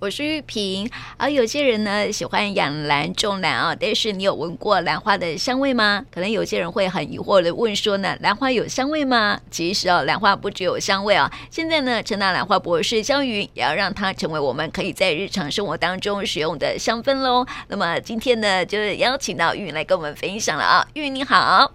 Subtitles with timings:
[0.00, 0.90] 我是玉萍。
[1.16, 6.04] 而、有些人呢喜欢养兰种兰啊，但是你有闻过兰花的香味吗？
[6.10, 9.40] 可能有些人会很疑惑的问说呢，兰花有香味吗？
[9.50, 11.32] 其实哦，兰花不只有香味啊。
[11.50, 17.46] 现在呢，陈大兰花博士萧云也要让它成为我们可以在日常生活当中使用的香氛喽。
[17.68, 21.72] 那么今天呢，就邀请到玉云来跟我们分享了啊，玉云你好。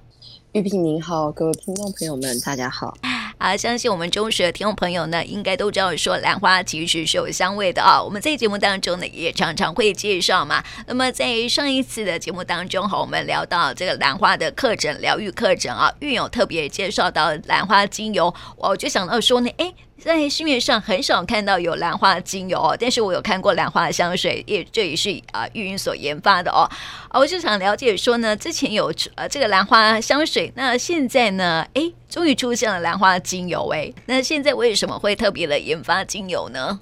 [0.52, 2.96] 玉萍您好，各位听众朋友们，大家好。
[3.40, 8.04] 啊，相信我们中实的听众朋友呢，应该都知道说兰花其实是有香味的啊。
[8.04, 10.62] 我们在节目当中呢，也常常会介绍嘛。
[10.88, 19.74] 那么在上一次的节目当中和，我们聊到这个兰花的课程疗愈课程啊，芸有特别介绍到兰花精油，我就想到说呢，哎。
[20.00, 26.64] 在市面上很少看到有兰花精油哦，但是我有看过兰花香水，也这也是啊玉云所研发的哦。
[27.10, 36.80] 啊，我就想了解说呢，之前有呃这个兰花香水，那现在呢，哎，终于出现了兰花精油哎，那现在为什么会特别的研发精油呢？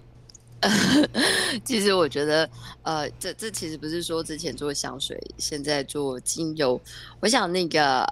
[1.65, 2.49] 其实我觉得，
[2.83, 6.79] 呃，这这其实不是说之前做香水，现在做精油。
[7.19, 8.07] 我想那个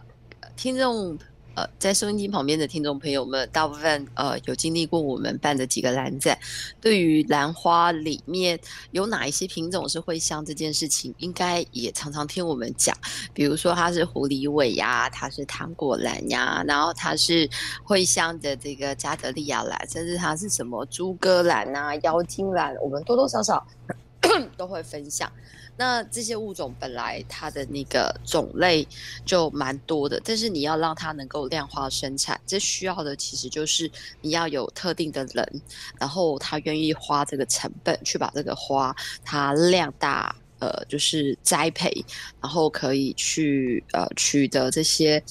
[0.56, 1.17] 听众。
[1.56, 6.38] 呃，在收音机旁边的听众朋友们，大部分呃有经历过我们办的几个兰展，
[6.81, 8.59] 对于兰花里面
[8.92, 12.94] 有哪一些品种是会香这件事情，应该也常常听我们讲。
[13.34, 17.50] 比如说它是狐狸尾呀，它是糖果兰呀，然后它是
[17.84, 23.66] 会香的这个加德利亚兰，甚至它是什么猪哥兰啊、妖精兰，我们多多少少
[24.58, 25.31] 都会分享。
[25.78, 28.88] 那这些物种本来它的那个种类
[29.26, 33.90] 就蛮多的，但是你要让它能够量化生产，这需要的其实就是
[34.22, 35.62] 你要有特定的人，
[36.00, 41.92] 然后他愿意花这个成本去把这个花它量大，呃，就是栽培，
[42.42, 45.23] 然后可以去呃取得这些。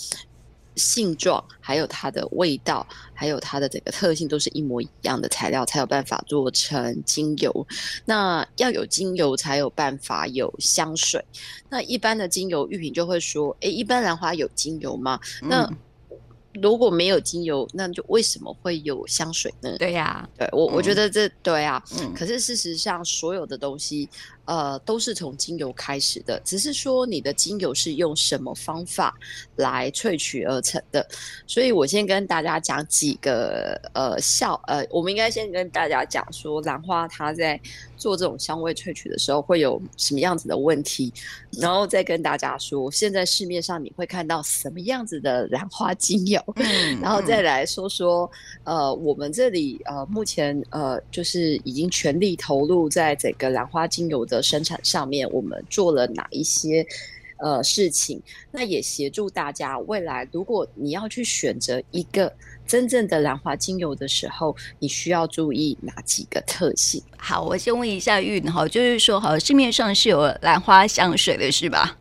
[0.76, 2.84] 性状，还有它的味道，
[3.14, 7.66] 还有它的整个特性，都是一模一样的材料，才有办法做成精油。
[8.04, 11.24] 那要有精油，才有办法有香水。
[11.68, 15.70] 那一般的精油，玉萍就会说：“诶，一般兰花有精油吗？”那
[16.54, 19.76] 如果没有精油，那就为什么会有香水呢？
[19.78, 21.82] 对呀，对我我觉得这对啊。
[21.98, 24.08] 嗯，可是事实上，所有的东西。
[24.46, 29.14] 呃，都是从精油开始的，只是说你的精油是用什么方法
[29.56, 31.06] 来萃取而成的。
[31.46, 37.60] 所以我先跟大家讲几个呃效呃，我们应该先跟大家讲说兰花它在
[38.04, 41.12] 做这种香味萃取的时候会有什么样子的问题，
[41.52, 48.28] 然后再跟大家说现在市面上你会看到什么样子的兰花精油，嗯、然后再来说说
[48.64, 54.24] 呃我们这里呃目前呃就是已经全力投入在整个兰花精油。
[54.24, 56.86] 的生产上面，我们做了哪一些
[57.44, 58.22] 呃事情？
[58.50, 62.32] 那也协助大家未来，如果你要去选择一个
[62.66, 67.02] 真正的兰花精油的时候，你需要注意哪几个特性？
[67.18, 71.98] 好，我先问一下玉哈，就是说，好，市面上是有兰花香水的是吧？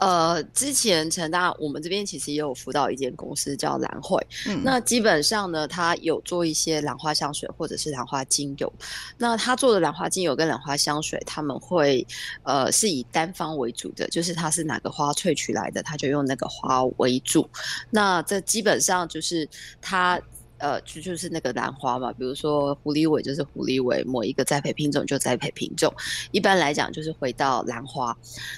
[0.00, 8.72] 呃，之前成大我们这边其实也有辅导一间公司叫兰蕙，嗯，那基本上呢，他有做一些兰花香水或者是兰花精油。
[9.18, 12.06] 那他做的兰花精油跟兰花香水，他们会
[12.42, 17.48] 呃是以单方为主的，就是它是哪个花萃取来的，他就用那个花为主。
[17.90, 19.48] 那这基本上就是
[19.80, 20.20] 他。
[20.60, 25.92] 呃，就就是那个兰花嘛，比如说狐狸尾就是狐狸尾，某一个栽培品种就栽培品种。
[26.30, 28.16] 一般来讲，就是回到兰花。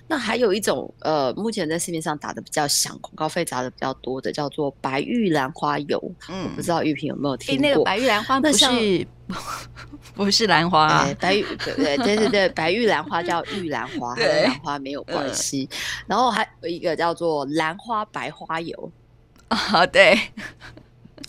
[0.08, 6.12] 那还有一种，呃，目前在市面上打的比较响，广告费砸的比较多的，叫做白玉兰花油。
[6.28, 7.62] 嗯，我不知道玉萍有没有听过？
[7.68, 9.06] 那个白玉兰花不是
[10.14, 15.68] 不是兰花，欸，白玉对对对对对，白玉兰花叫玉兰花， 和兰花没有关系。
[15.70, 15.76] 嗯、
[16.08, 18.92] 然后还有一个叫做兰花白花油
[19.48, 20.18] 啊，对。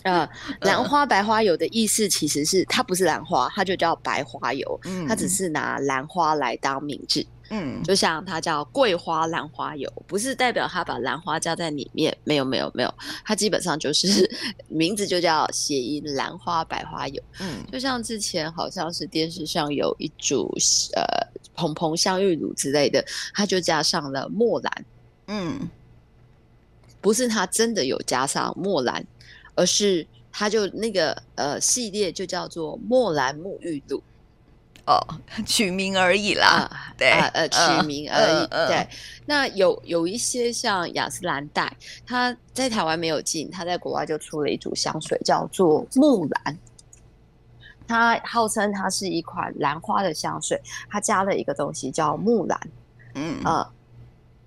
[0.04, 0.28] 呃，
[0.60, 4.80] 兰花白花油的意思其实是它不是兰花，它就叫白花油。
[4.84, 7.26] 嗯，它只是拿兰花来当名字。
[7.50, 12.16] 嗯，就像它叫桂花兰花油，不是代表它把兰花加在里面。
[12.24, 12.94] 没有，没有，没有，
[13.24, 14.30] 它基本上就是
[14.68, 17.22] 名字就叫谐音兰花白花油。
[17.40, 20.54] 嗯，就像之前好像是电视上有一组
[20.94, 21.02] 呃
[21.54, 24.84] 蓬蓬香芋乳之类的，它就加上了墨兰。
[25.28, 25.68] 嗯，
[27.00, 29.06] 不是它真的有加上墨兰。
[29.54, 34.02] 而是它就那个呃系列就叫做墨兰沐浴露
[34.86, 35.00] 哦，
[35.46, 38.88] 取名而已啦，呃、对，呃呃取名而已，呃呃、对。
[39.24, 41.74] 那有有一些像雅诗兰黛，
[42.06, 46.58] 它在台湾没有进，它在国外就出了一组香水，叫做木兰。
[47.86, 50.60] 它号称它是一款兰花的香水，
[50.90, 52.60] 它加了一个东西叫木兰，
[53.14, 53.70] 嗯啊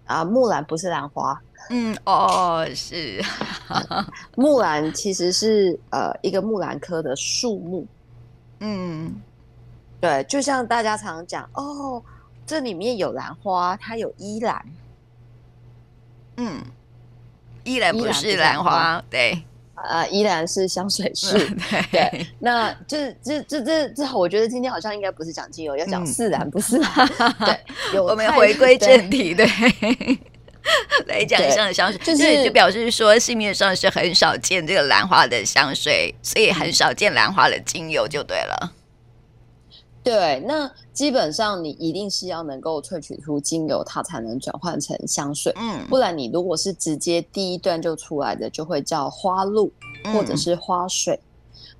[0.05, 1.41] 啊木兰不是兰花。
[1.69, 3.23] 嗯哦是，
[4.35, 7.85] 木兰其实是呃一个木兰科的树木，
[8.59, 9.13] 嗯，
[9.99, 12.01] 对，就像大家常常讲哦，
[12.45, 14.65] 这里面有兰花，它有依兰。
[16.37, 16.61] 嗯，
[17.63, 19.43] 依兰不是兰花，对。
[19.77, 21.37] 啊，依然是香水树，
[21.91, 26.79] 对，那这这这这这，我觉得今天好像应该不是讲精油，要讲自然，不是？
[27.45, 27.59] 对，
[27.93, 29.45] 有我们回归正题，对，
[31.07, 38.73] 来讲一下香水，就是就表示说市面上是很少见这个兰花的香水，所以很少见兰花的精油，就对了。
[40.03, 45.51] 对，那基本上你一定是要能够萃取出精油，它才能转换成香水。
[45.57, 49.71] 嗯，不然你如果是直接第一段就出来的，就会叫花露，
[50.13, 51.13] 或者是花水。
[51.15, 51.26] 嗯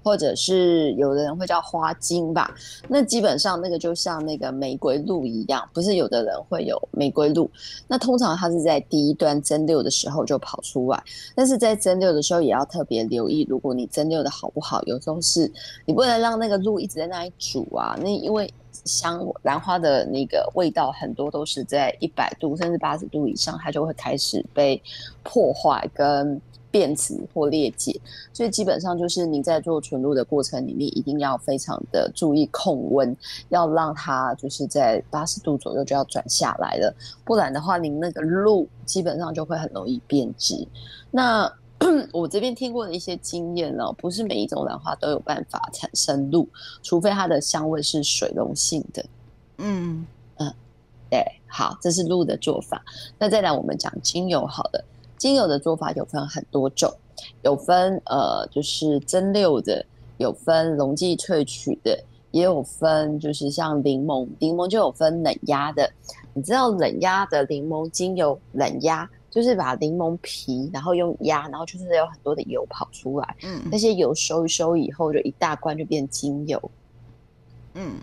[0.08, 2.56] 或者是有的人会叫花精吧，
[2.88, 7.52] 那基本上那个就像那个玫瑰露一样，不是有的人会有玫瑰露，
[7.90, 11.04] 那通常它是在第一段蒸馏的时候就跑出来，
[11.36, 15.52] 但是在蒸馏的时候也要特别留意，如果你蒸馏的好不好，有时候是
[15.84, 18.50] 你不能让那个露一直在那里煮啊，那因为
[18.86, 24.82] 香兰花的那个味道很多都是在一百度甚至八十度以上，它就会开始被
[25.22, 26.40] 破坏跟。
[26.70, 28.00] 变质或裂解，
[28.34, 33.16] 所以基本上就是您在做纯露的过程里面，一定要非常的注意控温，
[33.50, 36.94] 要让它就是在八十度左右就要转下来了，
[37.24, 40.68] 不然的话，您那个露基本上就会很容易变质。
[41.10, 41.52] 那
[42.12, 46.48] 我这边听过的一些经验呢，不是每一种兰花都有办法产生露，
[46.82, 49.06] 除非它的香味是水溶性的。
[49.60, 50.06] 嗯
[50.38, 50.54] 嗯，
[51.10, 52.84] 对，好，这是露的做法。
[53.18, 54.84] 那再来我们讲精油好了。
[55.18, 56.94] 精油的做法有分很多种，
[57.42, 59.86] 有分呃就是蒸馏的，
[60.18, 62.00] 有分溶剂萃取的，
[62.32, 65.92] 也有分就是像柠檬，柠檬就有分冷压的。
[66.34, 76.72] 你知道冷压的柠檬精油，冷压就是把柠檬皮然后用压，然后就是有很多的油跑出来，嗯，那些油收一收以后，就一大罐就变精油，
[77.74, 77.94] 嗯。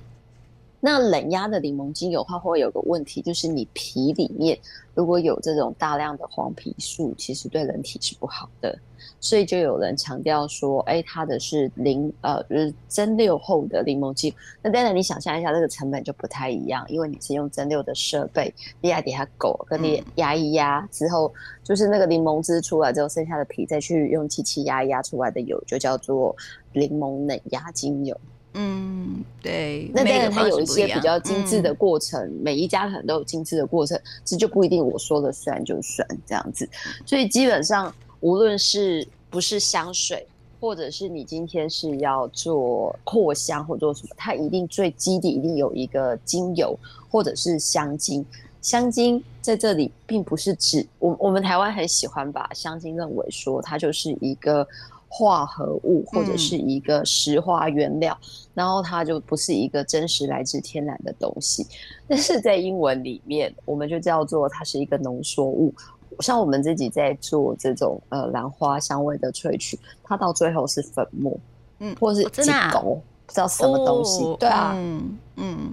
[0.86, 4.58] 那冷压的柠檬精油，它会有个问题，就是你皮里面
[4.92, 8.78] 如果有这种大量的黄皮素，其实对人体是不好的。
[9.18, 14.30] 所以就有人强调说，哎，它的是零呃，就是蒸馏后的柠檬精。
[14.60, 18.52] 那当然，你想象一下，这个成本就不太一样，因为你是用蒸馏的设备，
[18.82, 21.32] 你压底下狗跟你压一压之后，
[21.62, 26.36] 就是那个柠檬汁出来之后，剩下的皮再去用机器压一压出来的油，就叫做
[26.74, 28.14] 柠檬冷压精油。
[28.56, 36.68] 嗯，对，那当然它有一些比较精致的过程，嗯，每一家可能都有精致的过程，这就不一定我说了算就算这样子。
[37.04, 40.24] 所以基本上，无论是不是香水，
[40.60, 46.78] 或者是你今天是要做扩香或做什么，它一定最基底一定有一个精油
[47.10, 48.24] 或者是香精。
[48.62, 54.64] 香精在这里并不是指我，我们台湾很喜欢把香精认为说它就是一个。
[55.16, 61.64] 化合物或者是一个石化原料，嗯，然后它就不是一个真实来自天然的东西。
[62.08, 65.72] 但是在英文里面，我们就叫做它是一个浓缩物。
[66.18, 71.38] 像我们自己在做这种呃兰花香味的萃取，它到最后是粉末，
[71.78, 75.72] 嗯，或者是几狗，哦，不知道什么东西，哦，对啊，嗯嗯。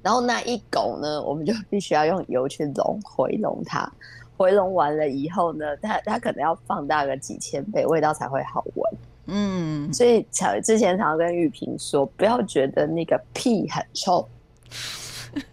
[0.00, 3.92] 然后那一狗呢，我们就必须要用油去溶回溶它。
[4.38, 8.92] 回笼完了以后呢，它它可能要放大个几千倍，味道才会好闻。
[9.26, 14.26] 嗯，所以常之前常常跟玉萍说，不要觉得那个屁很臭，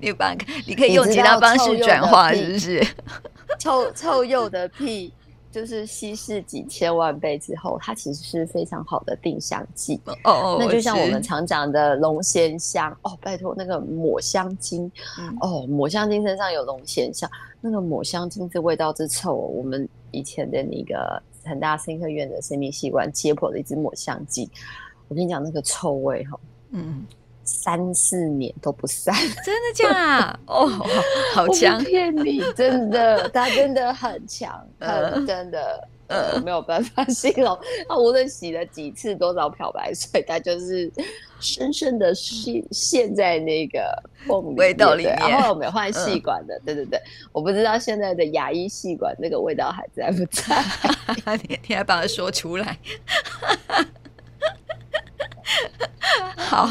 [0.00, 0.34] 你把
[0.66, 2.86] 你可以用其他方式转化，是不是？
[3.58, 5.12] 臭臭鼬的屁。
[5.56, 9.98] 就是稀释几千万倍之后，它其实是非常好的定香剂。
[10.24, 17.26] 哦哦，那就像我们常讲的龙涎香哦，拜托那个抹香精、嗯、哦，抹香精身上有龙涎香，
[17.62, 24.46] 那个抹香精这味道之臭，我们以前的那个很大生科院的生命器官解剖了一只抹香鲸，
[25.08, 26.38] 我跟你讲那个臭味哈，
[26.72, 27.02] 嗯。
[27.46, 30.38] 三四年都不散， 真的假？
[30.46, 30.66] 哦，
[31.32, 31.82] 好强！
[31.84, 37.56] 骗你，真的， 他真的很强，很真的，呃，没有办法形容。
[37.88, 40.90] 他无论洗了几次多少漂白水，他就是
[41.40, 45.14] 深深的陷陷在那个风味道里面。
[45.16, 47.00] 然后我们换细管的，对对对，
[47.32, 50.56] 我不知道现在的牙医细管那个味道还在不在？
[51.48, 52.76] 你你还把它说出来？
[56.36, 56.68] 好，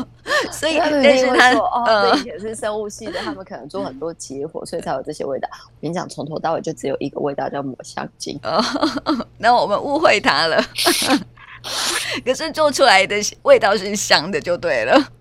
[0.52, 5.48] 所以但是他说哦，对，也是生物系的，他们可能做很多结合，所以才有这些味道。
[5.52, 8.40] 我跟你讲，从头到尾就只有一个味道叫抹香鲸。
[8.44, 8.64] 哦，
[9.38, 10.64] 那我们误会他了。
[12.24, 15.12] 可是做出来的味道是香的，就对了。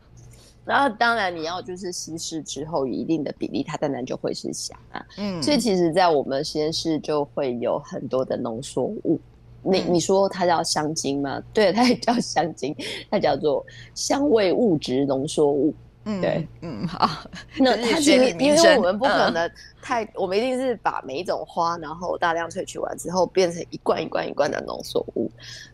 [0.65, 5.05] 然后当然你要就是稀释之后一定的比例，它当然就会是香啊。
[5.19, 9.21] 嗯，所以其实，在我们实验室就会有很多的浓缩物。
[9.65, 11.43] 你你说它叫香精吗？
[11.53, 12.77] 对，它也叫香精，
[13.11, 15.75] 它叫做香味物质浓缩物。
[16.07, 17.09] 嗯，对，嗯，好。
[17.59, 25.31] 那它其实，因为我们不可能太，嗯、我们一定是把每一种花，然后大量萃取完之后，变成一罐一罐一罐的浓缩物。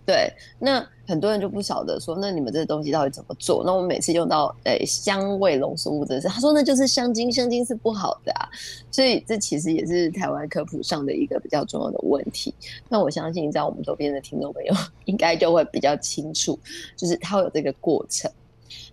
[0.06, 3.64] 对，那很多人就不晓得说，那你们这个东西到底怎么做？
[3.64, 8.48] 那我们每次用到诶、欸、香味浓缩物的时候，他说那就是香精，香精是不好的啊。
[8.90, 12.54] 所以这其实也是台湾科普上的一个比较重要的问题。
[12.88, 14.74] 那我相信在我们周边的听众朋友
[15.06, 16.56] 应该就会比较清楚，
[16.96, 18.30] 就是它会有这个过程。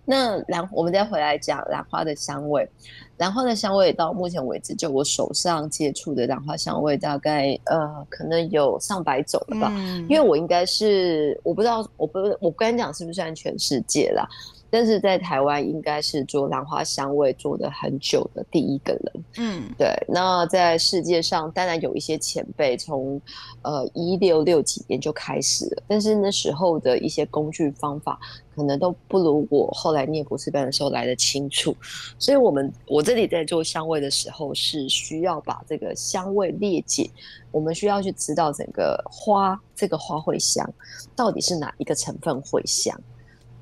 [0.04, 2.68] 那兰，我们再回来讲兰花的香味。
[3.16, 9.72] 兰花的香味到目前为止，就我手上接触的兰花香味，大概呃，可能有上百种了吧。
[9.74, 14.28] 嗯、因为我应该是我不知道，我不我不敢讲是不是算全世界啦。
[14.70, 19.88] 但是在台湾应该是做兰花香味做的很久的第一个人，嗯，对。
[20.06, 23.20] 那在世界上当然有一些前辈，从
[23.62, 28.18] 呃一六六几年就开始了，但是那时候的一些工具方法
[28.54, 31.74] 可能都不如我后来念博士班的时候来的清楚。
[32.18, 37.10] 所以我们我这里在做香味的时候，是需要把这个香味列解，
[37.50, 40.68] 我们需要去知道整个花这个花会香
[41.16, 42.94] 到底是哪一个成分会香。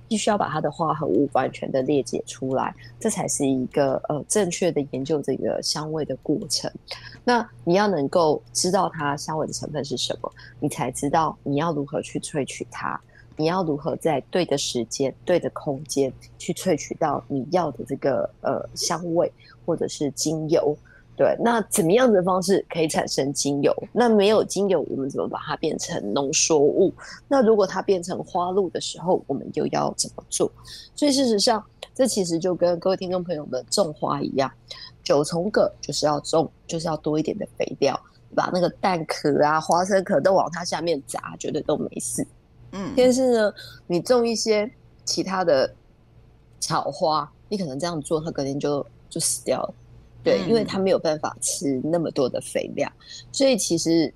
[0.09, 6.71] 必须要把它的化合物完全的列解出来，这才是一个呃正确的研究这个香味的过程。
[7.25, 13.01] 那你要能够知道它香味的成分是什么，你才知道你要如何去萃取它，
[13.37, 19.31] 你要如何在对的时间、对的空间去萃取到你要的这个呃香味
[19.65, 20.77] 或者是精油。
[21.17, 23.75] 对，那怎么样的方式可以产生精油？
[23.91, 26.93] 那没有精油，我们怎么把它变成浓缩物？
[27.27, 30.53] 那如果它变成花露的时候，我们又要怎么做？
[30.95, 34.53] 所以事实上，这其实就跟各位听众朋友们种花一样，
[35.03, 37.99] 九重葛就是要种，就是要多一点的肥料，
[38.35, 42.27] 把那个蛋壳啊、花生壳都往它下面砸，绝对都没事。
[42.73, 43.55] 嗯，但是呢，
[43.87, 44.71] 你种一些
[45.07, 45.73] 其他的
[46.61, 49.75] 草花，你可能这样做，它肯定就就死掉了。
[50.27, 52.91] 对，因为它没有办法吃那么多的肥料，
[53.31, 54.13] 所以其实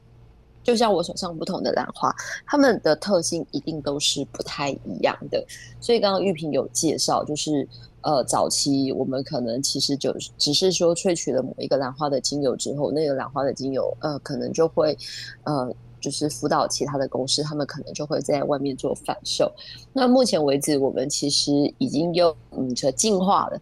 [0.64, 2.12] 就像我手上不同的兰花，
[2.44, 5.40] 它们的特性一定都是不太一样的。
[5.80, 7.66] 所以刚刚玉萍有介绍，就是
[8.00, 14.98] 呃，早期我们可能其实就只是说萃取了某一个兰花的精油之后，那个兰花的精油呃，可能就会
[15.44, 15.72] 呃。
[16.00, 19.50] 就是辅导其他的公司，他们可能就会在外面做贩售。
[19.92, 23.60] 那目前为止，我们其实已经用嗯，这进化了，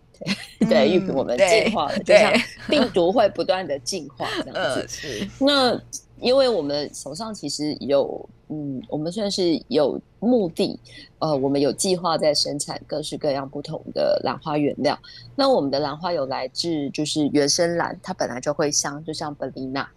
[0.61, 2.33] 对， 对，玉萍我们进化了， 就像
[2.68, 4.87] 病毒会不断的进化这样子。
[4.88, 5.28] 是。
[5.38, 5.80] 那
[6.21, 10.78] 因为我们手上其实有，嗯，我们算是有目的，
[11.21, 14.99] 呃，我们有计划在生产各式各样不同的兰花原料。
[15.37, 19.88] 那我们的兰花有来自就是原生兰，它本来就会香，就像本丽娜。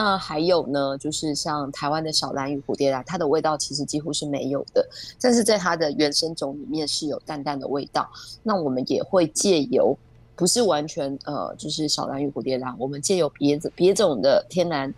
[0.00, 4.88] 那还有呢，就是像台湾的小蓝与蝴蝶兰，它的味道其实几乎是没有的，
[5.20, 8.08] 但是在它的原生种里面是有淡淡的味道。
[8.44, 9.98] 那我们也会借由，
[10.36, 14.94] 不是完全呃，就是小蓝与蝴蝶兰，我们借由别种别种的天然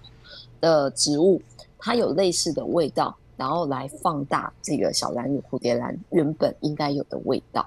[0.60, 1.40] 的植物，
[1.78, 7.66] 它有类似的味道，然后来放大这个小蓝与蝴蝶兰原本应该有的味道。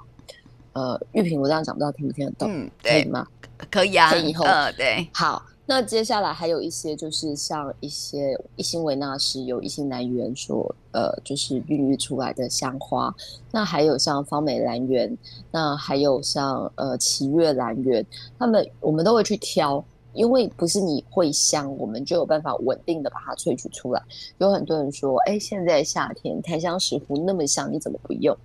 [0.74, 2.48] 呃，玉萍，我这样讲不知道听不听得懂？
[2.52, 3.28] 嗯，可以吗？
[3.72, 5.42] 可以啊，可以以后，呃，对，好。
[5.66, 13.16] 那接下来还有一些，就是像一些一心维纳斯由一心兰园所呃，就是孕育出来的香花。
[13.50, 15.18] 那还有像芳美兰园，
[15.52, 18.06] 那还有像呃奇悦兰园，
[18.38, 24.04] 他们我们都会去挑，因为不是你会香，我们就有办法稳定的把它萃取出来。
[24.40, 28.38] 有很多人说，哎，现在夏天檀香石斛那么香，你怎么不用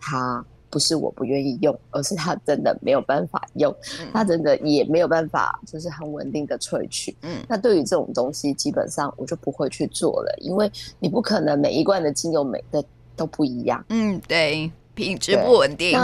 [0.00, 0.42] 它？
[0.74, 3.72] 不是我不愿意用，而是它真的没有办法用，
[4.12, 7.16] 它真的也没有办法，就是很稳定的萃取。
[7.22, 13.84] 嗯，那对于这种东西，基本上我就不会去做了，因为你不可能每一罐的精油每个都不一样。
[13.90, 15.96] 嗯，对，品质不稳定。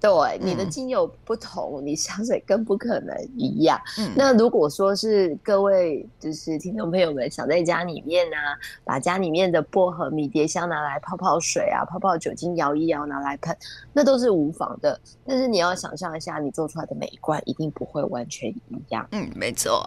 [0.00, 3.80] 对，你的精油不同，嗯、你香水更不可能一样。
[3.98, 13.56] 嗯、那如果说是各位就是听众朋友们想在家里面呢、啊，把家里面的薄荷、迷迭香拿来泡泡水啊，泡泡酒精摇一摇拿来喷，
[13.92, 15.00] 那都是无妨的。
[15.26, 19.04] 但是你要想象一下，你做出来的每一罐一定不会完全一样。
[19.10, 19.84] 嗯，没错。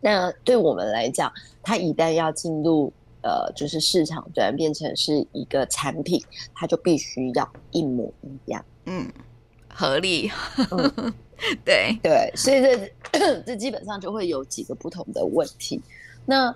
[0.00, 1.30] 那对我们来讲，
[1.62, 2.90] 它一旦要进入
[3.22, 6.22] 呃，就是市场转变成是一个产品，
[6.54, 8.64] 它就必须要一模一样。
[8.86, 9.06] 嗯，
[9.68, 10.30] 合理，
[10.70, 11.12] 嗯、
[11.64, 15.80] 对对，所以这 这基本上就会有几个不同的问题。
[16.24, 16.54] 那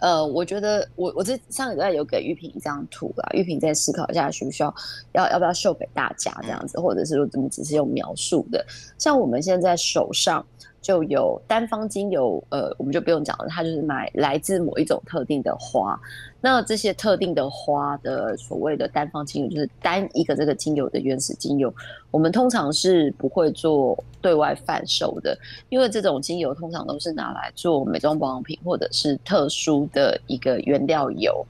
[0.00, 4.72] 呃，我觉得我我这上个礼拜有给玉萍一张图啦，玉萍再思考一下需不需要
[5.12, 8.64] 要要不要秀给大家这样子，或者是说怎么只是用描述的？
[8.96, 10.46] 像我们现在手上
[10.80, 15.98] 就有单方精油，呃，我们就不用讲了，它就是买来自某一种特定的花。
[16.40, 21.72] 那这些特定的花的所谓的单方精油，就是单一个这个精油的原始精油，
[22.10, 25.36] 我们通常是不会做对外贩售的，
[25.68, 31.44] 因为这种精油通常都是拿来做美妆保养品或者是特殊的一个原料油。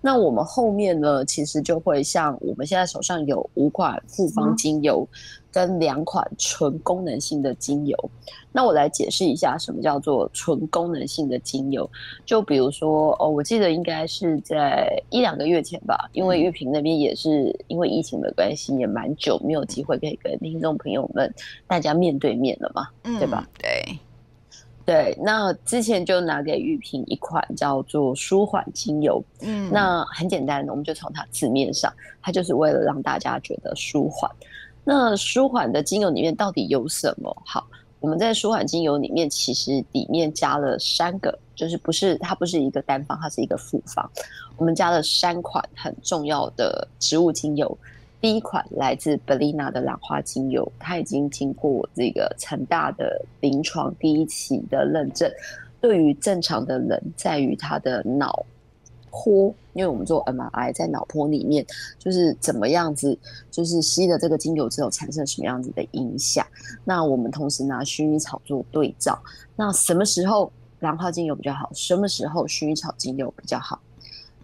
[0.00, 5.04] 那我们后面呢，其实就会像我们现在手上有五款复方精油，
[5.52, 7.96] 跟两款纯功能性的精油。
[8.52, 11.88] 那我来解释一下什么叫做纯功能性的精油。
[12.24, 21.32] 就比如说，哦，我记得应该是在一两个月前吧，因为玉萍那边也是因为疫情的关系，也蛮久没有机会可以跟听众朋友们
[21.66, 22.88] 大家面对面了嘛，
[23.18, 23.48] 对吧？
[23.58, 23.98] 对。
[24.84, 34.30] 对，那之前就拿给玉萍一款叫做舒缓精油，嗯，那很简单的，我们就从它字面上，它就是为了让大家觉得舒缓。
[34.90, 37.36] 那舒缓的精油里面到底有什么？
[37.44, 37.68] 好，
[38.00, 44.10] 我们在舒缓精油里面其实里面加了三个，就是不是它不是一个单方，它是一个复方，
[44.56, 47.76] 我们加了三款很重要的植物精油。
[48.18, 55.30] 第一款来自 Bellina 的兰花精油，它已经经过这个成大的临床第一期的认证。
[55.82, 58.42] 对于正常的人，在于它的脑
[59.10, 61.64] 波，因为我们做 MRI 在脑波里面，
[61.98, 63.18] 就是怎么样子，
[63.50, 66.46] 就是吸了这个精油之后产生什么样子的影响。
[66.84, 69.18] 那我们同时拿薰衣草做对照，
[69.56, 70.50] 那什么时候
[70.80, 71.70] 兰花精油比较好？
[71.74, 73.80] 什么时候薰衣草精油比较好？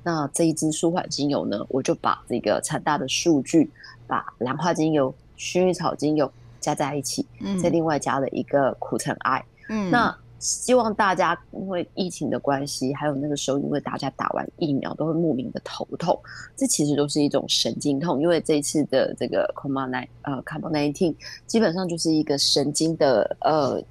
[0.03, 3.71] 那这一支舒缓精油呢，我就把这个产大的数据，
[4.07, 6.31] 把兰花精油、薰衣草精油
[6.61, 10.15] 加在一起，嗯，再另外加了一个苦橙艾，嗯，那
[10.45, 16.21] 希望大家因为疫情的关系，还有那个时候因为大家打完疫苗都会莫名的头痛，
[16.55, 21.15] 这其实都是一种神经痛，因为这一次的这个 COVID 呃 COVID-19
[21.47, 23.83] 基本上就是一个神经的呃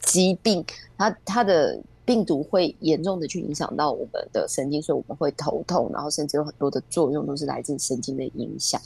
[0.00, 0.64] 疾病，
[0.98, 1.80] 它它的。
[2.04, 8.78] 病毒会严重的去影响到我们的神经，所以我们会头痛，然后甚至有很多的作用都是来自神经的影响。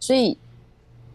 [0.00, 0.36] 所以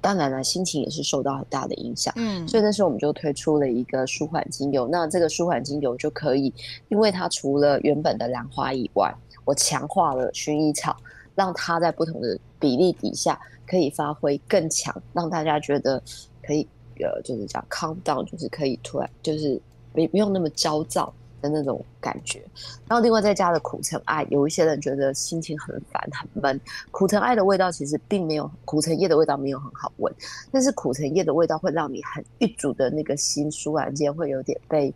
[0.07, 2.13] 当然了，心情也是受到很大的影响。
[2.15, 4.87] 嗯，所以那时候我们就推出了一个舒缓精油。
[4.87, 6.53] 那这个舒缓精油就可以，
[6.87, 10.95] 因为它除了原本的兰花以外，我强化了薰衣草，
[11.35, 16.01] 让它在不同的比例底下可以发挥更强，让大家觉得
[16.41, 16.65] 可以
[17.01, 21.13] 呃，就是讲 calm down，就是可以突然就是没不用那么焦躁。
[21.41, 22.43] 的那种感觉，
[22.87, 26.59] 然后另外再加了苦橙爱，有一些人觉得心情很烦很闷，
[26.91, 30.13] 苦橙爱的味道其实并没有，苦橙叶的味道没有很好闻，
[30.51, 34.93] 但是苦橙叶的味道会让你很郁卒的那个心，突然间会有点被，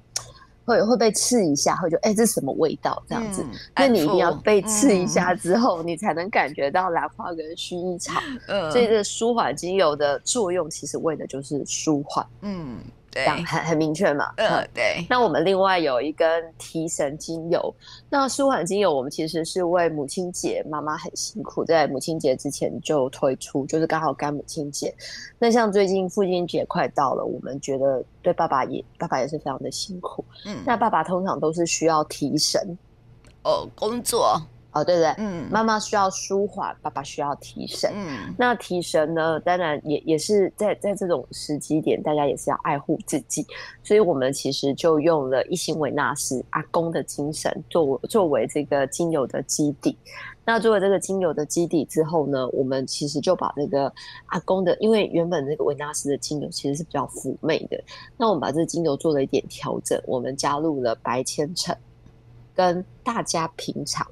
[0.65, 3.01] 会会被刺一下，会觉得哎，这是什么味道？
[3.07, 3.45] 这样子？
[3.75, 12.79] 那、嗯、你一定要被刺一下之后，嗯、你才能感觉到兰花跟薰衣草，嗯、所以这舒缓精油的作用其实为的就是舒缓，嗯。
[13.11, 14.33] 对，很很明确嘛。
[14.37, 15.05] 嗯，对。
[15.09, 17.73] 那我们另外有一根提神精油，
[18.09, 24.95] 那舒缓精油我们其实是为母亲节，妈妈很辛苦，在母亲节之前就推出，就是刚好赶母亲节。
[25.37, 30.23] 那像最近父亲节快到了，我们觉得对爸爸也，爸爸也是非常的辛苦。
[30.45, 32.77] 嗯，那爸爸通常都是需要提神，
[33.43, 34.41] 哦，工作。
[34.73, 37.91] 哦，对对，嗯，妈妈需要舒缓，爸爸需要提神。
[37.93, 43.45] 嗯，那提神呢，当然也也是在在这种时机点，大家也是要爱护自己，
[43.83, 49.97] 所以我们其实就用了一心维纳斯阿公的精神作作为这个精油的基底。
[50.43, 53.93] 那作为这个精油的基底之后呢，我们其实就把这个
[54.27, 57.77] 阿公的，因为原本这个维纳斯的精油其实是比较妩媚的，
[58.17, 61.75] 那我们把这个精油做了一点调整，我们加入了白千层。
[62.61, 64.05] 跟大家平常，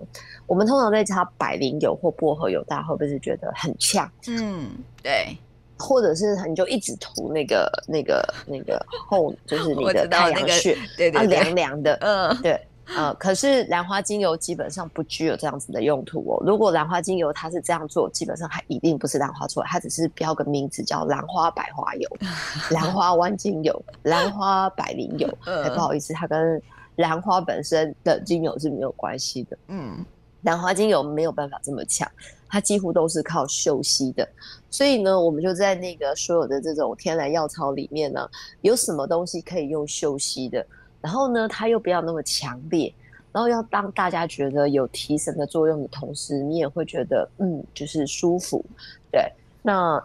[0.48, 4.10] 我们通常在擦百灵油或薄荷油，大家会不会是觉得很呛？
[4.28, 4.70] 嗯，
[5.04, 5.38] 对。
[5.78, 11.94] 或者是你就一直涂那个、那个、那个后，就是 你的太阳穴，那个、对对对，凉凉的。
[12.02, 12.60] 嗯，对。
[12.98, 16.44] 呃，可是兰花精油基本上不具有这样子的用途哦。
[16.44, 22.10] 如果兰花精油它是这样做，基本上它一定不是兰花做，它只是标个名字叫兰花百花油、
[22.72, 25.30] 兰花湾精油、兰花百灵油。
[25.46, 26.60] 嗯，不好意思，它跟
[27.00, 30.06] 兰花本身的精油是没有关系的，嗯，
[30.42, 32.06] 兰花精油没有办法这么强，
[32.50, 34.28] 它几乎都是靠嗅吸的，
[34.70, 38.30] 所以呢，我们就在那个所有的这种天然药草里面呢，
[38.64, 40.66] 有什么东西可以用嗅吸的，
[41.00, 42.94] 然后呢，它又不要那么强烈，
[43.32, 48.62] 然后要当大家觉得有提神的作用的同时，你也会觉得嗯，就是舒服，
[49.10, 49.32] 对，
[49.62, 50.04] 那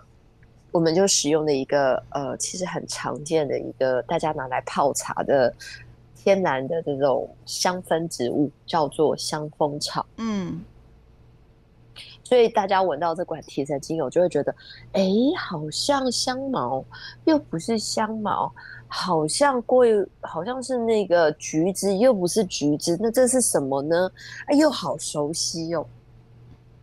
[0.70, 5.52] 我们就使用了一个呃，其实很常见的一个大家拿来泡茶的。
[6.24, 10.06] 天然的这种香氛植物叫做香蜂草。
[10.16, 10.58] 嗯，
[12.22, 14.54] 所以大家闻到这款提神精油，就会觉得，
[14.92, 15.04] 哎，
[15.38, 16.82] 好像香茅，
[17.26, 18.50] 又不是香茅，
[18.88, 19.84] 好像过，
[20.22, 24.10] 好像是那个橘子，又不是橘子，那这是什么呢？
[24.46, 25.86] 哎，又好熟悉哦。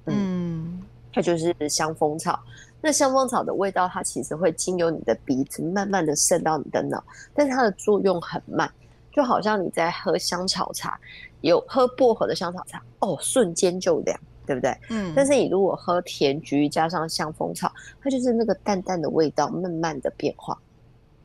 [0.05, 2.39] 嗯，它就是香蜂草。
[2.79, 8.71] 那香蜂草的味道，它其实会经由你的鼻子，慢慢的渗到你的脑，但是它的作用很慢，
[9.11, 10.99] 就好像你在喝香草茶，
[11.41, 14.75] 有喝薄荷的香草茶，哦，瞬间就凉，对不对？
[14.89, 15.13] 嗯。
[15.15, 17.71] 但是你如果喝甜菊加上香蜂草，
[18.01, 20.57] 它就是那个淡淡的味道，慢慢的变化。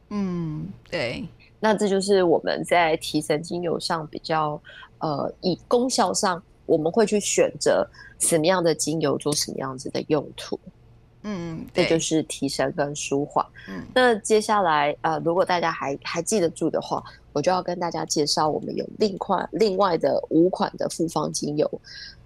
[0.09, 1.27] 嗯，对。
[1.59, 4.61] 那这就是我们在提神精油上比较，
[4.99, 10.61] 呃，以功效上，我们会去选择什么样的精油做什么样子的用途。
[11.23, 13.45] 嗯，这就是提神跟舒缓。
[13.69, 17.03] 嗯，那接下来呃，如果大家还还记得住的话，
[17.37, 21.71] 我就要跟大家介绍我们有另款另外的五款的复方精油。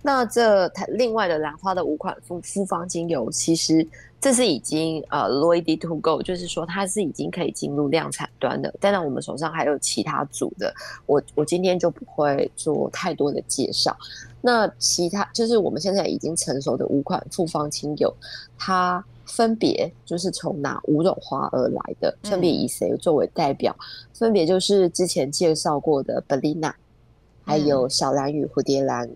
[0.02, 3.84] 那这它另外的兰花的五款复复方精油，其实
[4.20, 8.72] 这是已经呃 ready to go，就是说它是已经可以进入量产端的。
[8.78, 10.72] 当然，我们手上还有其他组的，
[11.06, 13.94] 我我今天就不会做太多的介绍。
[14.40, 18.14] 那其他就是我们现在已经成熟的五款复方精油，
[18.56, 22.14] 它分别就是从哪五种花而来的？
[22.22, 23.74] 分别以谁作为代表？
[23.78, 26.72] 嗯、分别就是之前介绍过的 Bellina，
[27.44, 29.08] 还有小兰与蝴蝶兰，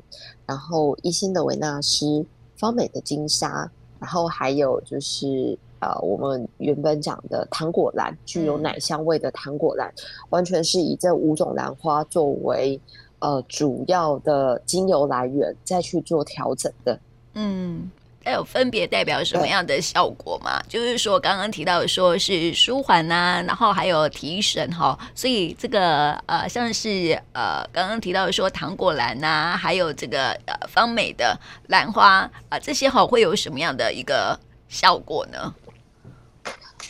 [0.46, 2.24] 然后一心的维纳斯，
[2.56, 12.80] 方美的金沙，然后还有就是呃我们原本讲的糖果兰，具有奶香味的糖果兰，嗯、完全是以这五种兰花作为。
[13.20, 17.00] 呃，主要的精油来源再去做调整的，
[17.32, 17.90] 嗯，
[18.24, 20.58] 它有分别代表什么样的效果吗？
[20.68, 35.54] 就是说刚刚提到说是舒缓啊，然后还有提神哈，所以这个呃，像是呃刚刚提到说糖果兰啊，还有这个呃芳美的兰花啊、呃，这些好会有什么样的一个效果呢？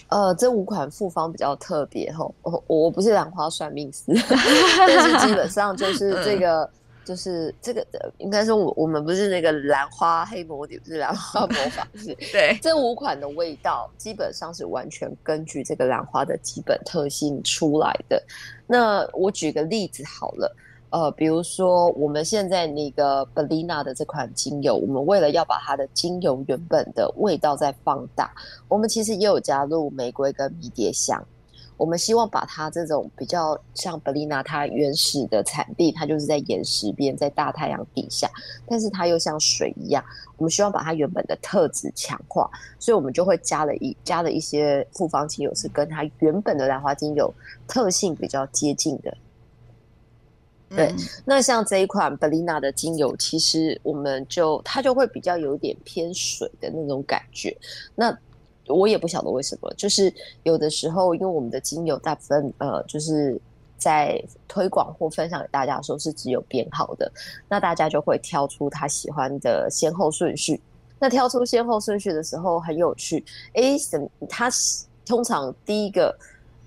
[0.08, 4.04] 呃，这五款复方比较特别吼，我我不是兰花算命师，
[4.78, 6.70] 但是基本上就是这个，嗯、
[7.04, 7.86] 就是这个，
[8.18, 18.22] 应该说我我们不是那个兰花黑魔女，不是兰花魔法师， 对，这五款的味道基本上是完全根据这个兰花的基本特性出来的。
[18.66, 20.56] 那我举个例子好了。
[20.90, 28.32] 呃，比如说我们现在那个 Bellina 的这款精油，我们为了要把它的精油原本的味道再放大，
[28.68, 31.20] 我们其实也有加入玫瑰跟迷迭香。
[31.76, 38.30] 我们希望把它这种比较像 Bellina 它原始的产地，它就是在岩石边，在大太阳底下，
[38.66, 40.04] 但是它又像水一样，
[40.36, 47.32] 我们希望把它原本的特质强化，所以我们就会加了一加了一些复方精油，是跟它原本的兰花精油
[47.66, 49.16] 特性比较接近的。
[50.70, 50.92] 对，
[51.24, 57.56] 那像这一款 Bellina 的精油，其实我们就它就会比较有点偏水的那种感觉。
[57.94, 58.16] 那
[58.68, 63.40] 我也不晓得为什么，就是有的时候，因为我们的精油大部分呃，就是
[63.76, 67.10] 在推广或分享给大家的时候是只有编号的，
[67.48, 70.60] 那大家就会挑出他喜欢的先后顺序。
[70.98, 73.22] 那挑出先后顺序的时候很有趣，
[73.52, 74.48] 哎，什它
[75.04, 76.16] 通常第一个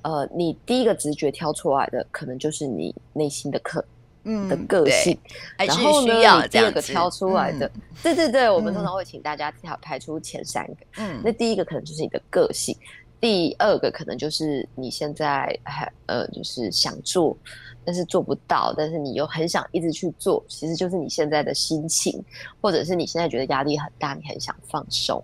[0.03, 3.83] 呃，你第一个直觉挑出来的，可能就是你内心的渴。
[4.29, 5.17] 嗯，的个性，
[5.57, 10.75] 然后呢，你第二个挑出来的，嗯、对对对，我们通常会请大家挑排出前三个。
[10.97, 12.75] 嗯，那第一个可能就是你的个性，
[13.21, 17.37] 第二个可能就是你现在还呃，就是想做，
[17.85, 22.21] 但是做不到，但是你又很想一直去做，其实就是你现在的心情，
[22.59, 25.23] 或者是你现在觉得压力很大，你很想放松。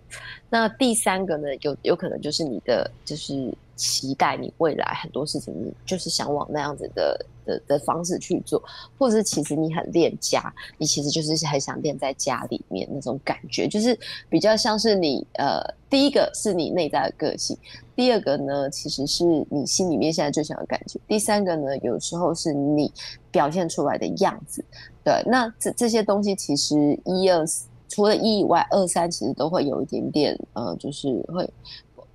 [0.50, 3.54] 那第三个呢，有有可能就是你的就是。
[3.76, 8.62] 期待你未来很多事情，你就是想往那样子的的的方式去做，
[8.98, 13.98] 或者是其实你很恋家，你其实就是很想恋在家里面那种感觉，就是
[14.30, 17.58] 比较像是你呃，第一个是你内在的个性，
[17.96, 22.92] 第二个呢，其实是你心里面现在最想的感觉，第三个呢，有时候是你
[23.32, 24.64] 表现出来的样子。
[25.04, 27.46] 对，那这这些东西其实一二
[27.90, 31.48] 除了一以外，二三其实都会有一点点呃，就是会。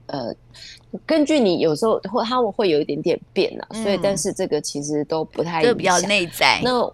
[0.09, 0.35] 呃，
[1.07, 6.61] 根据你有时候会，他们会有一点点变啊，嗯、所以但是这个其实都不太就比较内在。
[6.63, 6.93] 那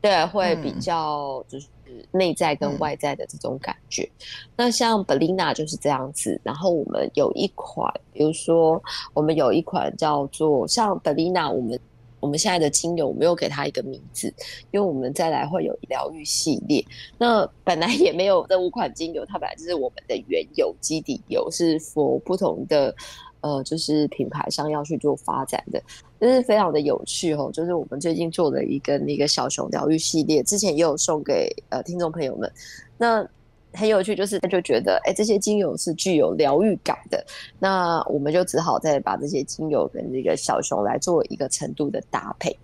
[0.00, 1.66] 对，会比较就是
[2.12, 4.02] 内在跟外在的这种感觉。
[4.04, 11.78] 嗯、那像 Bellina 就是这样子，然后我们有一款，比如说我们有一款叫做像 Bellina，我们。
[12.20, 14.32] 我们现在的精油没有给它一个名字，
[14.70, 16.84] 因为我们再来会有疗愈系列。
[17.18, 22.94] 那本来也没有这五款精油，它本来就是我们的原油基底油，是 for 不同的
[23.42, 25.80] 呃，就是品牌商要去做发展的，
[26.20, 27.50] 就是非常的有趣哦。
[27.52, 32.50] 就是我们最近做了一个那个小熊疗愈系列，之前也有送给呃听众朋友们。
[32.98, 33.28] 那
[33.72, 37.24] 很有趣，就是他就觉得，哎，这些精油是具有疗愈感的，
[37.58, 42.56] 那我们就只好再把这些精油跟这个小熊来做一个程度的搭配。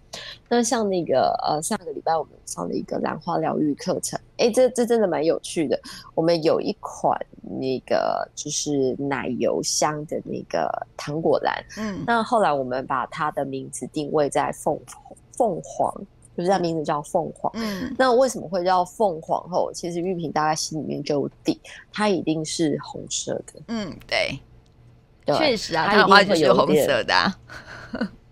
[0.48, 5.78] 那像那个呃，上个礼拜我们上了一个兰花疗愈课程，哎，这这真的蛮有趣的。
[6.14, 14.78] 我们有一款那个就是奶油香的那个糖果蓝，嗯，那后来我们把它的名字定位在凤
[15.36, 15.92] 凤凰。
[16.36, 19.70] 就是它名字叫凤凰，嗯，那为什么会叫凤凰后？
[19.72, 21.60] 其实玉萍大概心里面就有底，
[21.92, 24.38] 它一定是红色的，嗯，对，
[25.24, 27.38] 对，确实啊，它的花就是红色的啊。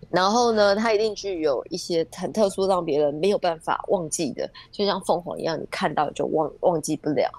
[0.09, 7.31] 然后呢，它一定具有一些很特殊，让别人没有办法忘记的，就像凤凰一样，你看到就忘忘记不了。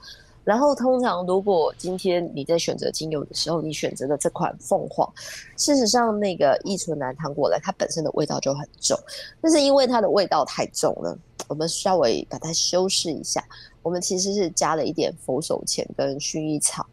[0.44, 5.09] 然后，通常如果今天你在选择精油的时候，你选择的这款凤凰，
[5.57, 8.98] 事实上那个异醇蓝糖果蓝，它本身的味道就很重，
[9.40, 13.44] 那是因为它的味道太重了，我们稍微把它修饰一下，
[13.83, 16.85] 我们其实是加了一点佛手钱跟薰衣草，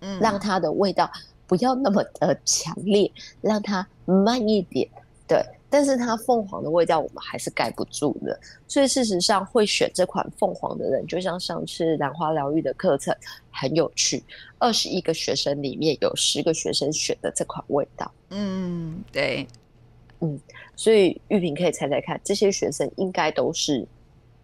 [0.00, 1.08] 嗯，让它的味道
[1.46, 3.08] 不要那么的强烈，
[3.40, 4.88] 让它慢一点，
[5.28, 5.44] 对。
[5.76, 13.14] 但是它凤凰的味道我们还是盖不住的，所以事实上会选这款凤凰的人，就像上次兰花疗愈的课程
[13.50, 14.24] 很有趣，
[14.58, 18.10] 二十一个学生里面有十个学生选的这款味道。
[18.30, 19.46] 嗯，对，
[20.20, 20.40] 嗯，
[20.74, 23.86] 所以玉萍可以猜猜看，这些学生应该都是，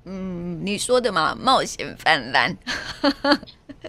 [0.04, 2.56] 嗯，你说的嘛，冒险泛滥。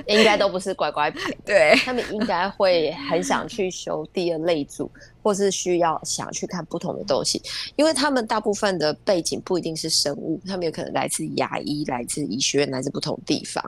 [0.07, 4.89] 应该都不是乖乖牌， 对，他们应该会很想去修第二类组，
[5.21, 7.39] 或是需要想去看不同的东西，
[7.75, 13.63] 因为他们大部分的背景不一定是生物，他们有可能来自牙医、来自医学院、来自不同地方，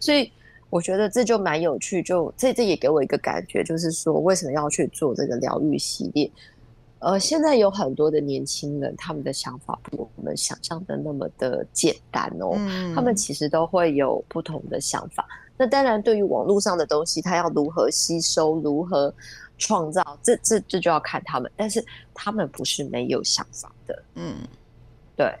[0.00, 0.28] 所以
[0.68, 6.28] 我觉得这就蛮有趣，就这这也给我一个感觉，就是说为什么要去做这个疗愈系列？
[7.00, 15.26] 呃，现在有很多的年轻人，他们的想法不如我们想象的那么的简单哦，嗯，他们其实都会有不同的想法。
[15.56, 19.12] 那当然，对于网络上的东西，他要如何吸收、如何
[19.58, 21.50] 创造，这这这就要看他们。
[21.56, 21.84] 但是
[22.14, 24.34] 他们不是没有想法的，嗯，
[25.16, 25.32] 对。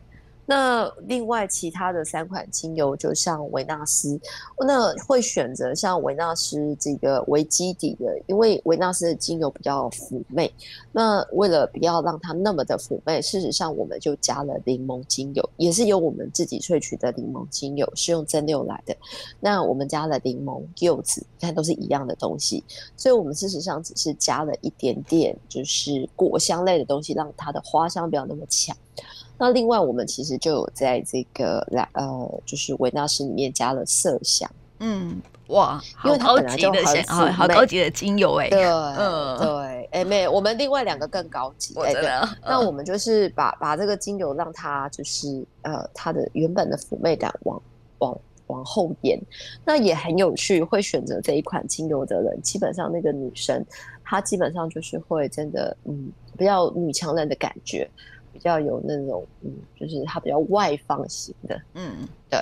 [0.50, 4.18] 那另外其他的三款精油，就像维纳斯，
[4.66, 10.50] 那会选择像维纳斯这个为基底的，因为维纳斯的精油比较妩媚。
[10.90, 18.96] 那为了不要让它那么的妩媚，事实上我们就加了柠檬精油，也是由我们自己萃取的柠檬精油，是用蒸馏来的。
[19.40, 22.64] 那我们加了柠檬柚子，你看都是一样的东西，
[22.96, 28.74] 所以我们事实上只是加了一点点，就是果香类的东西，让它的花香不要那么强。
[29.38, 34.50] 那另外，我们其实就有在这个来呃，就是维纳斯里面加了麝香。
[34.80, 38.48] 嗯，哇，因为它本来就很好，好高级的精油哎。
[38.48, 41.74] 对，嗯，对，哎，没，我们另外两个更高级。
[41.80, 42.02] 哎，对。
[42.44, 47.60] 那我们就是把把这个精油让它就是呃，它的原本的妩媚感往
[47.98, 49.20] 往往后延。
[49.64, 53.64] 那也很有趣，会选择这一款精油的人，基本上那个女生，
[54.04, 57.88] 她基本上就是会真的嗯，比较女强人的感觉。
[58.38, 62.38] 比较有那种，嗯，就是他比较外放型的，嗯，对。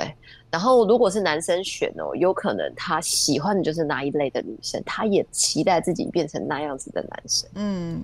[0.51, 8.03] 然后如果是男生选哦，有可能他喜欢的就是那一类的女生，他也期待自己变成那样子的男生，嗯。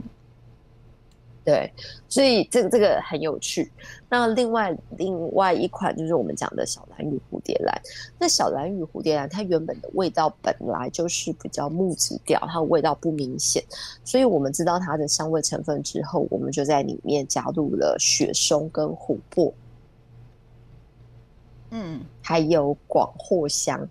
[1.45, 1.73] 对，
[2.09, 3.69] 所以这个这个很有趣。
[4.09, 7.83] 那另外另外一款就是我们讲的小蓝与蝴蝶兰。
[8.19, 13.61] 那小蓝与蝴蝶兰它原本的味道本来就是比较木质调，它的味道不明显。
[14.05, 19.53] 所以我们知道它的香味成分之后，我们就在里面加入了雪松跟琥珀，
[21.71, 23.89] 嗯，还有广藿香。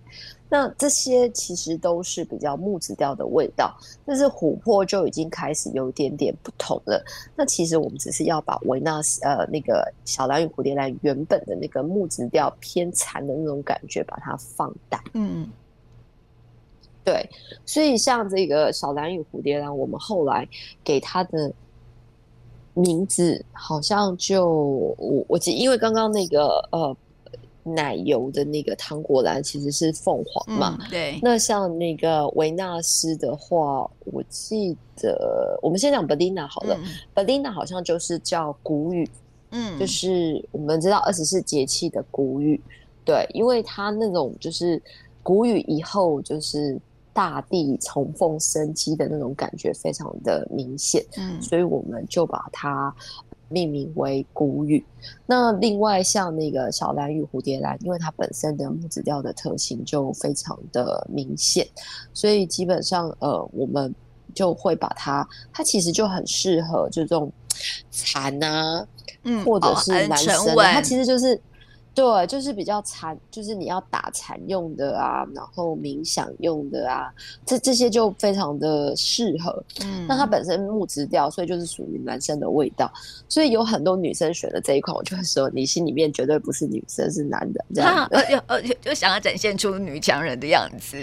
[0.53, 3.73] 那这些其实都是比较木质调的味道，
[4.05, 7.01] 但是琥珀就已经开始有一点点不同了。
[7.37, 15.01] 那其实我们只是要把维纳斯呃那个小蓝与蝴蝶兰原本的那个木质调偏残的那种感觉，把它放大。
[15.13, 15.49] 嗯，
[17.05, 17.29] 对。
[17.65, 20.45] 所以像这个小蓝与蝴蝶兰，我们后来
[20.83, 21.49] 给它的
[22.73, 24.45] 名字好像就
[24.97, 26.93] 我我记，因为刚刚那个呃。
[27.63, 30.77] 奶油的那个糖果蓝其实是凤凰嘛？
[30.81, 31.19] 嗯、对。
[31.21, 36.75] 那像那个维纳斯的话，我记得我们先讲 Bellina 好了。
[36.79, 39.07] 嗯、Bellina 好像就是叫谷雨，
[39.51, 42.59] 嗯，就是我们知道二十四节气的谷雨，
[43.05, 44.81] 对，因为它那种就是
[45.21, 46.79] 谷雨以后就是
[47.13, 52.93] 大地重逢生机的那种感觉非常的明显，嗯，所以我们就把它。
[53.51, 54.83] 命名为谷雨。
[55.25, 61.67] 那另外像那个小蓝与蝴蝶兰，因为它本身的木质调的特性就非常的明显，
[62.13, 63.93] 所以基本上呃，我们
[64.33, 67.31] 就会把它，它其实就很适合就这种
[67.91, 68.85] 蝉啊，
[69.23, 71.39] 嗯，或者是男生，它其实就是
[71.93, 77.13] 对，就是比较禅，就是你要打禅用的啊，然后冥想用的啊，
[77.45, 79.61] 这这些就非常的适合。
[79.83, 82.89] 嗯，那它本身木质调，所以就是属于男生的味道，
[83.27, 88.07] 所以有很多女生选的这一款，我就会说你心里面绝对不是女生，是男的这样。
[88.11, 90.97] 呃呃，就想要展现出女强人的样子。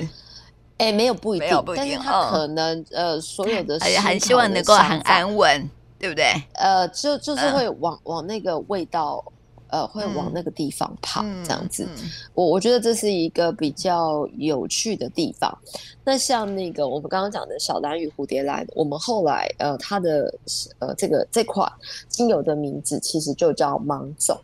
[0.78, 6.32] 哎、欸，没有不一定，不一定，但是他可能、哦、呃，所有的，而且很希望能够很安稳，对不对？
[6.54, 9.22] 呃，就就是会往、呃、往那个味道。
[9.68, 11.86] 呃，会往那个地方跑，嗯、这样子。
[12.34, 15.56] 我、我觉得这是一个比较有趣的地方。
[16.04, 20.34] 那像那个我们刚刚讲的小蓝与蝴蝶兰，我们后来呃，它的
[20.78, 21.70] 呃这个这款
[22.08, 24.40] 精油的名字其实就叫芒种。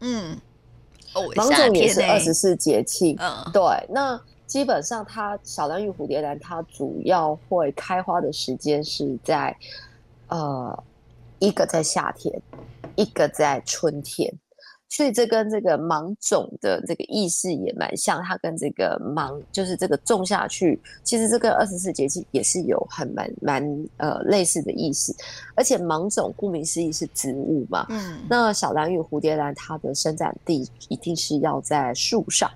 [0.00, 0.36] 嗯，
[1.14, 3.16] 哦，芒种也是二十四节气。
[3.20, 3.62] 嗯，对。
[3.88, 9.56] 那基本上它小蓝与蝴蝶兰，它主要会开花的时间是在
[10.28, 10.84] 呃
[11.38, 12.42] 一个在夏天，
[12.96, 14.32] 一个在春天。
[14.88, 25.14] 所以这跟这个芒种的这个意思也蛮像，它跟这个芒就是这个种下去，其实这个二十四节气也是有很蛮蛮呃类似的意思。
[25.56, 32.50] 而且芒种顾名思义是植物嘛，嗯，那小兰与蝴蝶兰它的生长地一定是要在树上。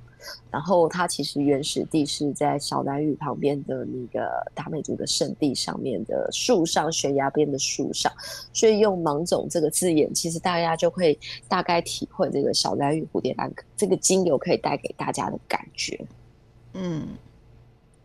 [0.51, 8.13] 然后它其实原始地是在小蓝屿旁边的那个达美族的圣地上面的树上，悬崖边的树上，
[8.53, 15.99] 所以用芒种这个字眼，其实大家就会大概体会这个小蓝屿蝴蝶兰这个精油可以带给大家的感觉。
[16.75, 17.09] 嗯，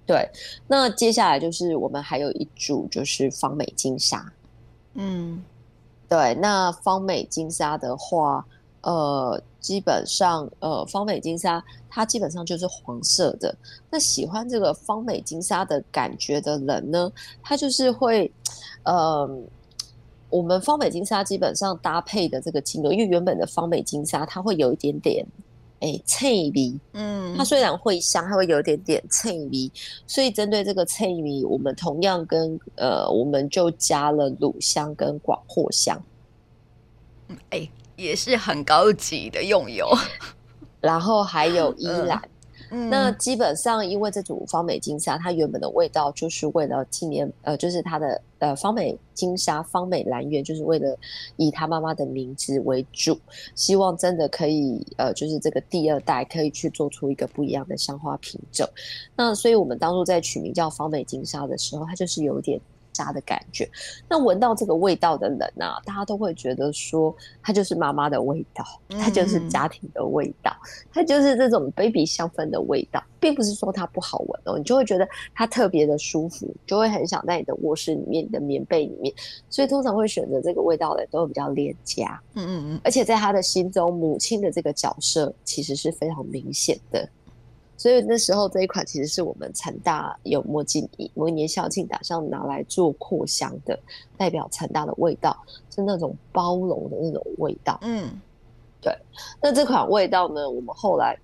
[0.06, 0.30] 对。
[0.68, 4.32] 那接下来就是我们还有一组就是方美金沙。
[4.94, 5.44] 嗯，
[6.08, 6.34] 对。
[6.36, 8.46] 那方美金沙的话，
[8.84, 9.42] 呃。
[9.64, 13.56] 基本上，呃，方美金沙它基本上就是黄色的。
[13.90, 17.10] 那喜欢这个方美金沙的感觉的人呢，
[17.42, 18.30] 他就是会，
[18.84, 19.26] 呃，
[20.30, 25.26] 我们方美金沙基本上搭配的这个精油，因为原本的方美金沙它会有一点点，
[25.80, 29.72] 哎，脆味，嗯，它虽然会香，它会有一点点脆味，
[30.06, 36.04] 所以针对这个脆味，我们同样跟呃，我们就加了乳香跟广藿香，
[37.30, 37.70] 嗯，哎。
[37.96, 39.88] 也是很高级的用油，
[40.82, 42.22] 然后还有依兰。
[42.72, 50.98] 嗯，那基本上因为这组方美金沙，它原本的味道就是为了纪念，呃，就是它的呃方美金沙、方美兰园，就是为了
[51.36, 53.16] 以他妈妈的名字为主，
[53.54, 58.68] 希望真的可以呃，就是这个第二代可以去做出一个不一样的香花品种。
[59.16, 62.60] 那所以我们当初在取名叫方美金沙的时候，它就是有点。
[62.94, 63.70] 沙的感觉，
[64.08, 70.56] 那闻到这个味道的人啊，大家都会觉得说，它就是妈妈的味道，它就是家庭的味道，
[70.92, 79.14] 它就是这种 baby 香氛的味道，并不是说它不好闻哦，你就会觉得它特别的舒服，就会很想在你的卧室里面、你的棉被里面，
[79.50, 87.08] 所以通常会选择这个味道的都会比较恋家，嗯嗯嗯，而且在他的心中，母亲的这个角色其实是非常明显的。
[87.76, 93.78] 所以那时候这一款其实是我们成大有某几某一年校庆打算拿来做扩香的，
[94.16, 95.38] 代表成大的味道
[95.74, 97.78] 是那种包容的那种味道。
[97.82, 98.22] 嗯，
[98.80, 98.96] 对。
[99.42, 101.18] 那这款味道呢，我们后来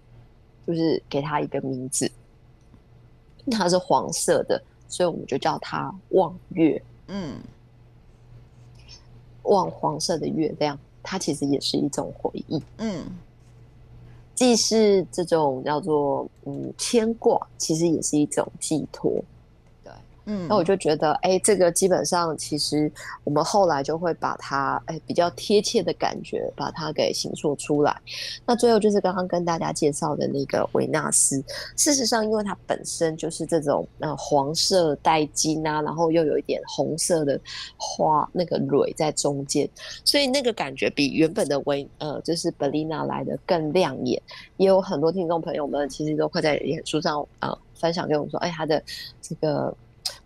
[0.67, 2.11] 就是给它一个名字，
[3.51, 6.81] 它是黄色的，所以我们就叫它望月。
[7.07, 7.37] 嗯，
[9.43, 12.61] 望黄色的月亮，它其实也是一种回忆。
[12.79, 13.05] 嗯。
[14.39, 19.11] 既是这种叫做嗯牵挂，其实也是一种寄托。
[20.31, 22.91] 嗯，那我就觉得，哎、这个基本上其实
[23.23, 27.99] 我们后来就会把它，哎、比较贴切的感觉，把它给形塑出来。
[28.45, 31.43] 那最后就是刚刚跟大家介绍的那个维纳斯，
[31.75, 37.41] 事实上，因为它本身就是这种呃黄色带金啊，然后又有一点红色的
[37.75, 39.67] 花那个蕊在中间，
[40.05, 44.21] 所以那个感觉比原本的维呃就是 Bellina 来的更亮眼。
[44.57, 48.83] 也有很多听众朋友们其实都会在演出上啊、分享给我们说，哎、欸，它的
[49.19, 49.75] 这个。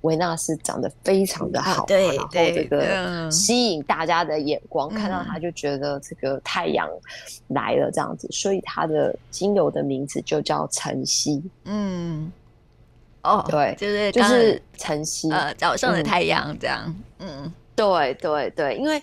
[0.03, 6.87] 维纳斯长得非常的好，对，然后这个吸引大家的眼光，看到他就觉得这个太阳
[7.47, 11.43] 来了这样子，所以它的精油的名字就叫晨曦。
[11.65, 12.31] 嗯，
[13.23, 16.95] 哦，对，就是就是晨曦，呃，早上的太阳这样。
[17.19, 19.01] 嗯，对对对，因为。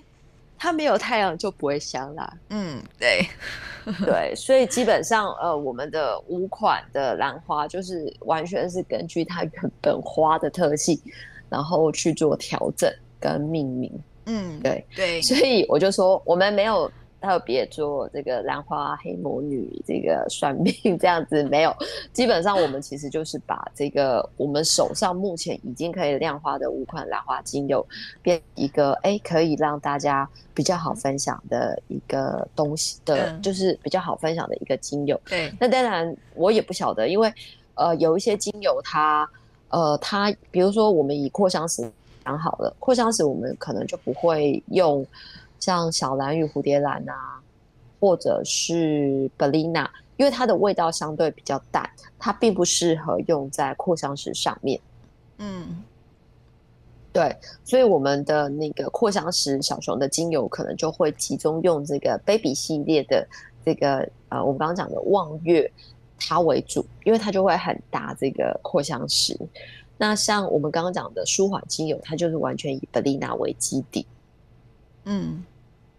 [0.63, 2.31] 它没有太阳就不会香啦。
[2.51, 3.27] 嗯，对，
[4.05, 11.01] 对，所以基本上，呃，我们的五款的兰花就是完全是根据它原本花的特性，
[11.49, 13.91] 然后去做调整跟命名。
[14.27, 16.93] 嗯，对对，所以我就说，我们没有
[17.31, 21.77] 特别做这个兰花黑魔女这个算命这样子没有，
[22.15, 27.87] 基本上我们其实就是把这个我们手上目前已经可以量化的五款兰花精油，
[28.23, 35.21] 变一个哎可以让大家比较好分享的一个东西的，嗯、就是比较好分享的一个精油。
[35.29, 37.31] 对，那当然我也不晓得，因为
[37.75, 39.29] 呃有一些精油它
[39.69, 41.83] 呃它比如说我们以扩香石
[42.25, 45.07] 讲好了，扩香石我们可能就不会用。
[45.61, 47.41] 像小蓝与蝴蝶兰啊，
[48.01, 49.87] 或者是 Bellina，
[50.17, 51.89] 因为它的味道相对比较淡，
[52.19, 54.81] 它并不适合用在扩香石上面。
[55.39, 55.83] 嗯，
[57.13, 63.27] 对，所以我们的那个扩香石小熊的精油可能就会集中用这个 Baby 系列的
[63.65, 65.71] 这个呃，我们刚刚讲的望月
[66.19, 69.39] 它为主，因为它就会很搭这个扩香石。
[69.99, 74.07] 那像我们刚刚讲的舒缓精油，它就是完全以 Bellina 为基底。
[75.05, 75.45] 嗯。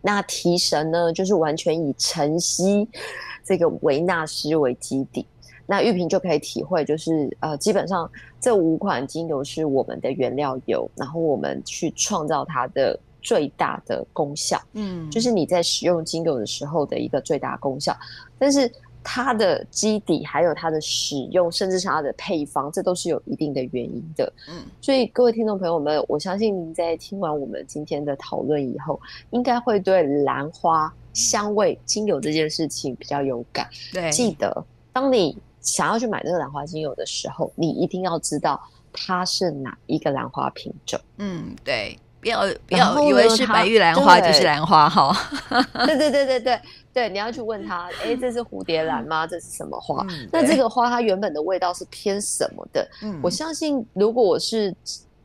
[0.01, 2.87] 那提神呢，就是完全以晨曦
[3.43, 5.25] 这个维纳斯为基底。
[5.65, 14.61] 那玉萍就可以体会，就是呃，基本上这五款精油是我们的原料油，然后我们去创造它的最大的功效。
[14.73, 17.95] 嗯，就是你在使用精油的时候的一个最大功效，
[18.37, 18.71] 但是。
[19.03, 24.31] 它的基底，还有它的使用，甚至是它的配方，这都是有一定的原因的。
[24.47, 28.99] 嗯，所以各位听众朋友们，我相信您在听完我们今天的讨论以后，
[29.31, 33.67] 应该会对兰花香味精油这件事情比较有感。
[33.91, 38.61] 对，记得当你想要去买这个兰花精油的时候，你一定要知道
[38.93, 40.99] 它是哪一个兰花品种。
[41.17, 41.97] 嗯，对。
[42.21, 45.11] 不要不要以为是白玉兰花就是兰花哈，
[45.87, 46.61] 对对对对对
[46.93, 49.25] 对，你要去问他，哎，这是蝴蝶兰吗？
[49.25, 50.05] 这是什么花？
[50.09, 52.87] 嗯、那这个花它原本的味道是偏什么的？
[53.01, 54.75] 嗯、我相信如果我是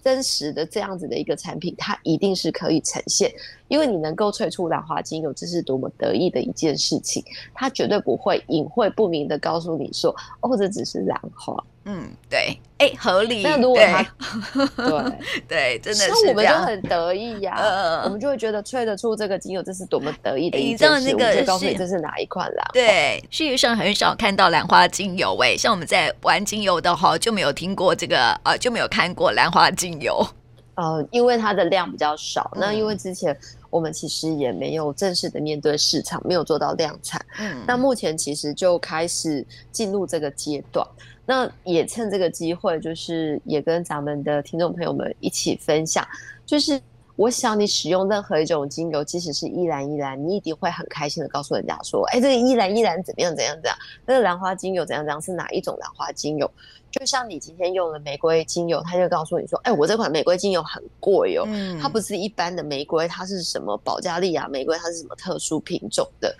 [0.02, 3.32] 真实的这样子的一个产品，它一定是可以呈现，
[3.66, 11.64] 因为你能够萃出兰花精油，这是多么得意的一件事情，它绝对不会隐晦不明的告诉你说，哦，这只是兰花。
[11.88, 13.42] 嗯，对，哎，合理。
[13.42, 14.02] 那如果他，
[15.46, 20.98] 对对，真的是那我们就很得意呀，呃，我们就会觉得吹得出这个精油，这是多么得意的一件事。
[20.98, 22.66] 你知道那个，就告诉你这是哪一款兰？
[22.72, 30.26] 对，事实上很少看到兰花精油，哎，像我们在玩精油的话，就没有听过这个，呃，就没有看过兰花精油。
[30.74, 33.34] 呃，因为它的量比较少，那因为之前
[33.70, 37.24] 我们其实也没有正式的面对市场，没有做到量产。
[37.38, 40.84] 嗯，那目前其实就开始进入这个阶段。
[41.26, 46.06] 那也趁这个机会，就是也跟咱们的听众朋友们一起分享，
[46.46, 46.80] 就是
[47.16, 56.50] 我想你使用任何一种精油，即使是依兰依兰，你一定会很开心的告诉人家说，哎，这个依兰依兰怎么样怎样怎样，那个兰花精油怎样怎样，是哪一种兰花精油？
[56.92, 66.34] 就像你今天用的玫瑰精油，他就告诉你说，哎，我这款玫瑰精油很贵哦，嗯，它不是一般的玫瑰，它是什么保加利亚玫瑰，它是什么特殊品种的。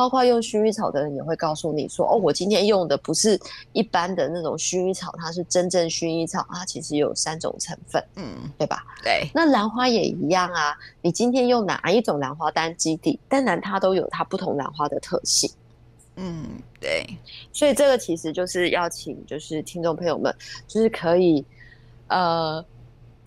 [0.00, 3.38] 包括用薰衣草的人也会告诉你说：“哦，我今天用的不是
[3.74, 8.82] 一般的那种薰衣草，它是真正薰衣草，它其实有三种成分，嗯，对吧？
[9.02, 9.28] 对。
[9.34, 15.50] 那兰花也一样啊，你今天用哪一种兰花单基底，当然它都有它不同兰花的特性，
[16.16, 16.46] 嗯，
[16.80, 17.06] 对。
[17.52, 20.34] 所以这个其实就是要请，就是听众朋友们，
[20.66, 21.44] 就是可以，
[22.06, 22.64] 呃，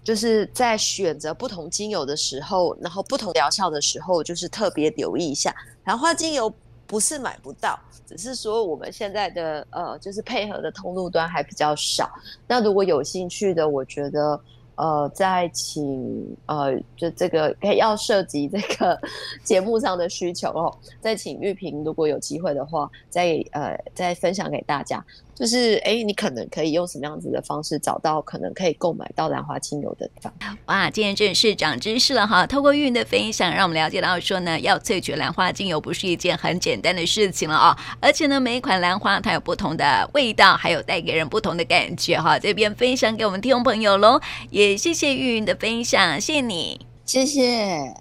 [0.04, 5.56] 就是在选择不同精油的时候，然后不同疗效的时候，就是特别留意一下
[5.86, 6.52] 兰花精油。
[6.86, 12.12] 不是买不到，只是说我们现在的呃，就是配合的通路端还比较少。
[12.48, 14.40] 那如果有兴趣的，我觉得
[14.76, 19.00] 呃，再请呃，就这个要涉及这个
[19.44, 25.04] 节目上的需求哦，再请玉萍，如果有机会的话，再呃再分享给大家。
[25.36, 30.34] 就是哎，你可能可以用什么样子的方式找到可能可以购买到兰花精油的地方？
[30.68, 32.46] 哇，今天真的是长知识了哈！
[32.46, 37.76] 透过玉云的分享，让我们了解到说呢，要萃取兰花精油不是一件很简单的事情了哦！
[38.00, 42.38] 而且呢，每一款兰花它有不同的味道，还有带给人不同的感觉哈。
[42.38, 44.20] 这边分享给我们听众朋友喽，
[44.50, 47.94] 也谢谢玉云的分享，谢谢你，谢谢。